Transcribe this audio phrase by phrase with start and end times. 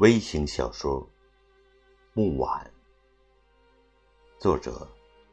[0.00, 1.02] 微型小说
[2.14, 2.72] 《木碗》，
[4.40, 4.88] 作者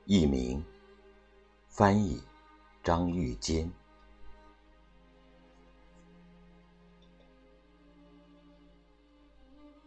[0.08, 0.62] 佚名，
[1.70, 2.22] 翻译
[2.84, 3.72] 张玉坚。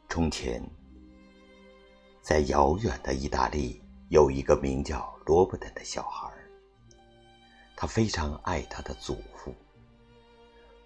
[0.08, 0.66] 从前，
[2.22, 6.32] 在遥远的意大利，有一个名叫罗伯特的小孩，
[7.76, 9.54] 他非常爱他的祖父，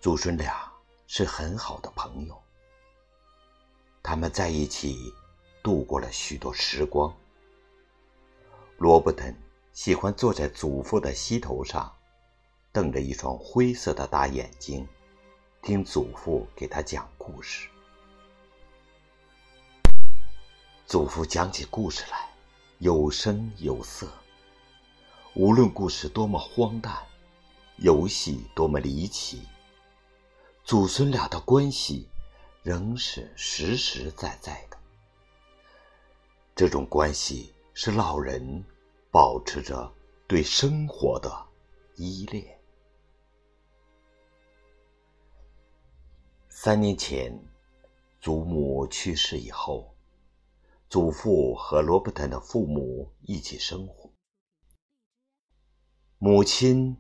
[0.01, 0.69] 祖孙俩
[1.07, 2.44] 是很好的朋友。
[4.07, 5.15] 他们在一起
[5.63, 7.11] 度过了许多时光。
[8.77, 9.25] 罗伯特
[9.73, 11.91] 喜欢坐在祖父的膝头上，
[12.71, 14.87] 瞪着一双灰色的大眼睛，
[15.63, 17.67] 听祖父给他讲故事。
[20.87, 22.29] 祖父讲起故事来，
[22.81, 24.07] 有声有色。
[25.35, 26.95] 无论故事多么荒诞，
[27.79, 29.41] 游戏多么离奇，
[30.63, 32.07] 祖孙俩的关系。
[32.65, 34.79] 仍是实实在在的。
[36.55, 38.65] 这种关系使老人
[39.11, 39.93] 保持着
[40.27, 41.31] 对生活的
[41.97, 42.59] 依恋。
[46.49, 47.39] 三年前，
[48.19, 49.95] 祖母去世以后，
[50.89, 54.11] 祖父和罗伯特的父母一起生活。
[56.17, 56.97] 母亲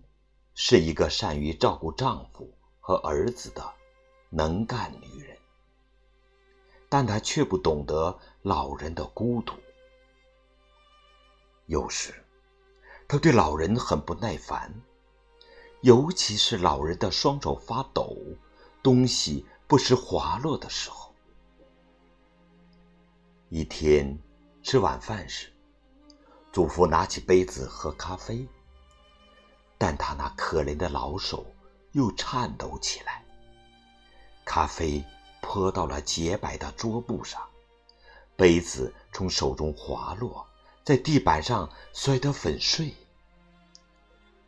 [0.53, 3.73] 是一个善于照顾丈夫和儿子的
[4.29, 5.34] 能干女人。
[6.95, 9.55] 但他却不懂得老人的孤独。
[11.67, 12.15] 有时，
[13.09, 14.73] 他对老人很不耐烦，
[15.81, 18.17] 尤其是老人的双手发抖、
[18.81, 21.13] 东西不时滑落的时候。
[23.49, 24.17] 一天
[24.63, 25.53] 吃晚饭时，
[26.53, 28.47] 祖父拿起杯子喝咖啡，
[29.77, 31.45] 但他那可怜的老手
[31.91, 33.25] 又颤抖起来，
[34.45, 35.05] 咖啡。
[35.45, 37.47] 泼到了洁白的桌布上，
[38.35, 40.45] 杯子从手中滑落，
[40.83, 42.95] 在地板上摔得粉碎。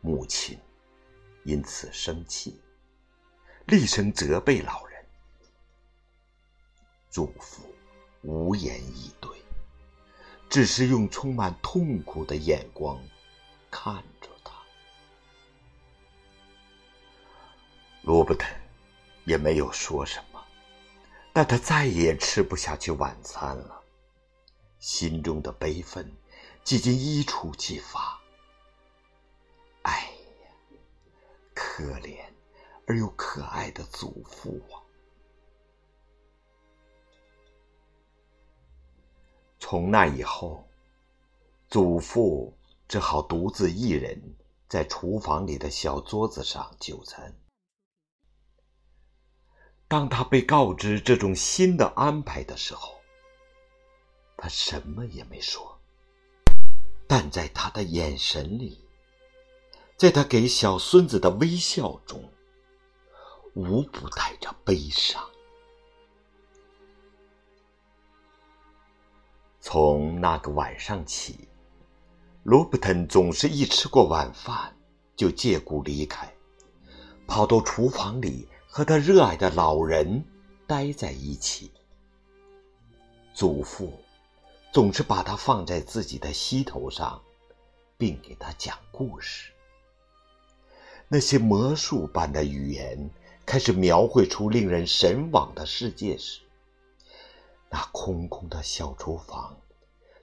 [0.01, 0.59] 母亲
[1.43, 2.59] 因此生气，
[3.67, 5.05] 厉声责备老人。
[7.11, 7.61] 祖父
[8.23, 9.29] 无言以对，
[10.49, 12.99] 只是用充满痛苦的眼光
[13.69, 14.51] 看着他。
[18.01, 18.47] 罗伯特
[19.25, 20.36] 也没有说什么。
[21.37, 23.83] 但他再也吃不下去晚餐了，
[24.79, 26.11] 心中的悲愤
[26.63, 28.19] 几近一触即发。
[29.83, 30.09] 哎
[30.41, 30.49] 呀，
[31.53, 32.25] 可怜
[32.87, 34.81] 而又可爱的祖父啊！
[39.59, 40.67] 从那以后，
[41.69, 44.19] 祖父只好独自一人
[44.67, 47.31] 在厨房里的小桌子上就餐。
[49.89, 52.99] 当他被告知这种新的安排的时候，
[54.35, 55.79] 他什么也没说，
[57.07, 58.85] 但在他的眼神里，
[59.95, 62.29] 在他给小孙子的微笑中，
[63.53, 65.23] 无不带着悲伤。
[69.61, 71.47] 从那个晚上起，
[72.43, 74.77] 罗伯特总是一吃过晚饭
[75.15, 76.29] 就借故离开，
[77.25, 78.49] 跑到厨房里。
[78.77, 80.23] 和他热爱的老人
[80.67, 81.71] 待在一起。
[83.33, 83.91] 祖父
[84.71, 87.19] 总是把他放在自己的膝头上，
[87.97, 89.51] 并给他讲故事。
[91.07, 93.09] 那些魔术般的语言
[93.47, 96.41] 开始描绘出令人神往的世界时，
[97.71, 99.57] 那空空的小厨房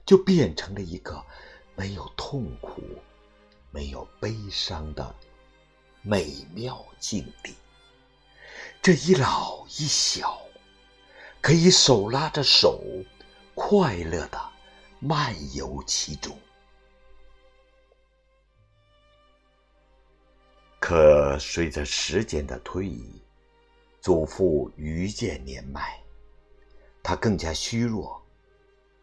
[0.05, 1.21] 就变成了一个
[1.75, 2.81] 没有痛苦、
[3.69, 5.13] 没有悲伤的
[6.01, 7.53] 美妙境地。
[8.85, 10.39] 这一老一小，
[11.41, 12.79] 可以手拉着手，
[13.55, 14.39] 快乐的
[14.99, 16.37] 漫游其中。
[20.79, 23.19] 可随着时间的推移，
[24.01, 25.99] 祖父愈见年迈，
[27.01, 28.23] 他更加虚弱，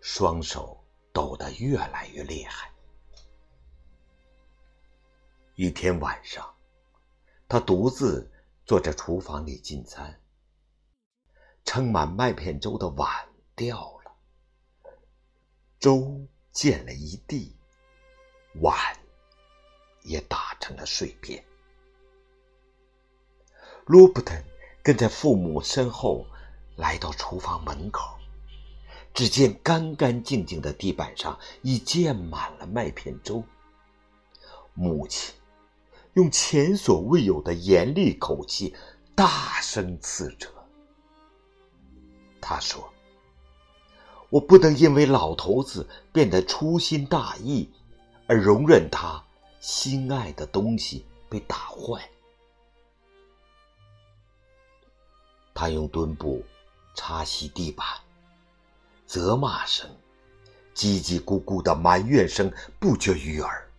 [0.01, 0.81] 双手
[1.13, 2.71] 抖得越来越厉害。
[5.57, 6.49] 一天晚上，
[7.49, 8.29] 他独自。
[8.65, 10.21] 坐在厨房里进餐，
[11.65, 13.09] 盛满麦片粥的碗
[13.57, 14.93] 掉了，
[15.79, 17.57] 粥溅了一地，
[18.61, 18.77] 碗
[20.03, 21.45] 也打成了碎片。
[23.87, 24.35] 罗伯特
[24.83, 26.25] 跟在父母身后
[26.77, 28.17] 来到厨房门口，
[29.13, 33.45] 只见干干净净的地板上已溅满了麦片粥。
[34.75, 35.35] 母亲。
[36.15, 38.75] 用前所未有的严厉口气
[39.15, 40.49] 大声斥责。
[42.41, 42.93] 他说
[44.29, 47.71] ：“我不能因为老头子变得粗心大意，
[48.27, 49.23] 而容忍他
[49.61, 52.09] 心爱的东西被打坏。
[55.55, 56.45] 他用墩布
[56.95, 57.87] 擦洗地板，
[59.07, 59.89] 责骂声、
[60.75, 63.71] 叽叽咕咕的埋怨声不绝于耳，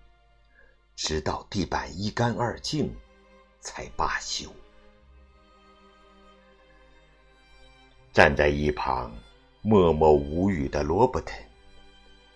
[0.96, 2.96] 直到地板一干二净，
[3.60, 4.50] 才罢休。
[8.14, 9.12] 站在一旁
[9.62, 11.34] 默默无语的罗伯特，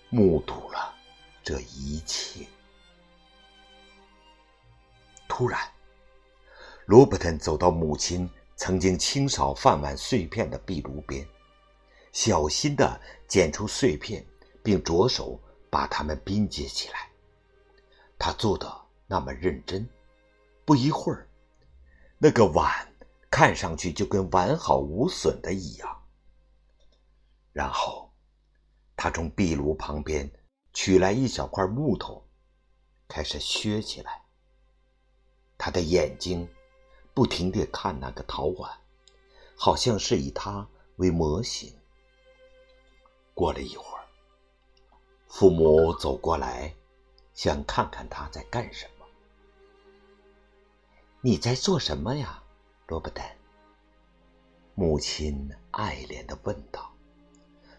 [0.10, 0.96] 目睹了
[1.44, 2.46] 这一切。
[5.28, 5.60] 突然，
[6.88, 11.28] 罗伯特走到母亲曾经清扫饭碗碎片的壁炉边，
[12.12, 14.26] 小心的捡出碎片，
[14.64, 15.40] 并着手
[15.70, 17.07] 把它们拼接起来。
[18.18, 18.74] 他做的
[19.06, 19.88] 那么认真，
[20.66, 21.28] 不一会儿，
[22.18, 22.88] 那个碗。
[23.30, 26.02] 看上去就跟完好无损的一样。
[27.52, 28.10] 然后，
[28.96, 30.32] 他从壁炉旁边
[30.74, 32.26] 取来一小块木头，
[33.06, 34.22] 开始削起来。
[35.58, 36.48] 他的眼睛
[37.14, 38.80] 不停地看那个陶碗，
[39.58, 40.66] 好像是以它
[40.96, 41.76] 为模型。
[43.34, 44.08] 过了一会儿，
[45.28, 46.74] 父母走过来，
[47.38, 49.06] 想看看他在干什么。
[51.22, 52.42] 你在做什么呀？
[52.88, 53.22] 罗伯特，
[54.74, 56.92] 母亲爱怜的问道：“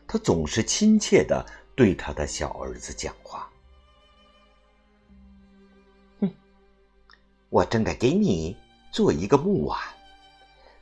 [0.07, 1.45] 他总是亲切的
[1.75, 3.51] 对他的小儿子讲话。
[6.23, 6.33] ”“哼，
[7.49, 8.57] 我正在给你
[8.93, 9.77] 做一个木碗，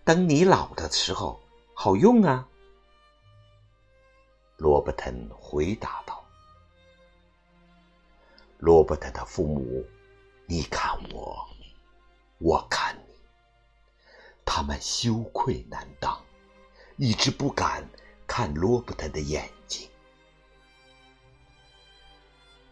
[0.04, 1.40] 等你老的时候
[1.72, 2.46] 好用啊。”
[4.58, 6.15] 罗伯特回答道。
[8.58, 9.84] 罗伯特的父母，
[10.46, 11.46] 你看我，
[12.38, 13.14] 我看你。
[14.44, 16.18] 他们羞愧难当，
[16.96, 17.86] 一直不敢
[18.26, 19.88] 看罗伯特的眼睛。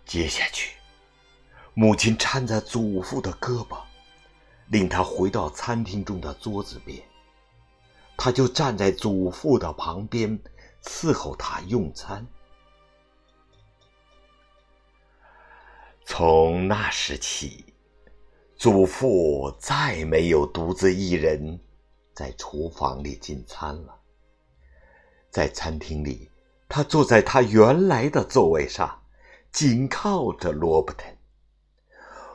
[0.07, 0.79] 接下去，
[1.75, 3.83] 母亲搀着祖父的胳膊，
[4.69, 7.03] 领他回到餐厅中的桌子边，
[8.17, 10.39] 他就站在祖父的旁边
[10.83, 12.27] 伺候他用餐。
[16.07, 17.65] 从那时起，
[18.57, 21.59] 祖父再没有独自一人。
[22.13, 24.01] 在厨房里进餐了。
[25.29, 26.31] 在餐厅里，
[26.69, 29.03] 他坐在他原来的座位上，
[29.51, 31.07] 紧靠着罗伯特。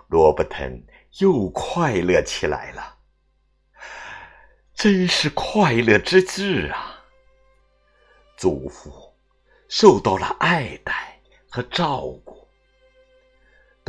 [0.09, 0.69] 罗伯特
[1.19, 2.97] 又快乐起来了，
[4.73, 7.05] 真是快乐之至啊！
[8.35, 8.91] 祖父
[9.69, 12.48] 受到了爱戴和照顾。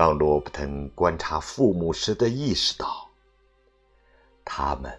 [0.01, 3.07] 当罗伯特观察父母时，的意识到，
[4.47, 4.99] 他们。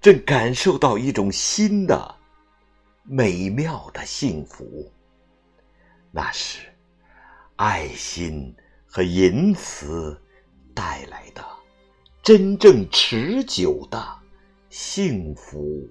[0.00, 2.14] 正感受到一种新的、
[3.02, 4.90] 美妙的幸福，
[6.10, 6.66] 那是
[7.56, 8.56] 爱心
[8.86, 10.18] 和仁慈
[10.74, 11.44] 带来的
[12.22, 14.02] 真正持久的
[14.70, 15.86] 幸福。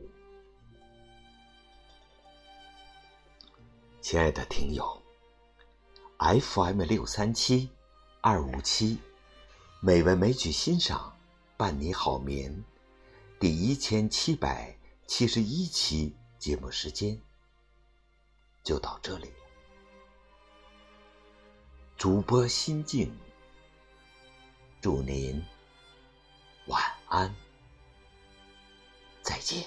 [4.01, 4.83] 亲爱的听友
[6.17, 7.69] ，FM 六三七
[8.21, 8.99] 二五七，
[9.79, 11.17] 美文美曲欣赏，
[11.55, 12.65] 伴你好眠。
[13.39, 17.17] 第一千七百七十一期节目时间
[18.61, 19.35] 就到这里了。
[21.95, 23.09] 主播心静，
[24.81, 25.41] 祝您
[26.67, 27.33] 晚安，
[29.21, 29.63] 再见。